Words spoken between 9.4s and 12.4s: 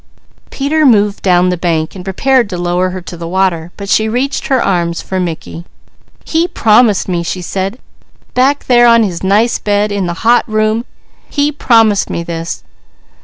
bed in the hot room he promised me